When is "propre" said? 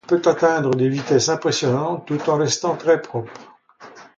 3.03-3.33